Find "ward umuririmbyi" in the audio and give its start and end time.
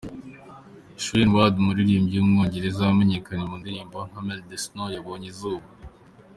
1.35-2.15